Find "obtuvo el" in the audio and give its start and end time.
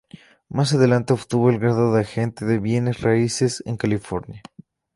1.13-1.59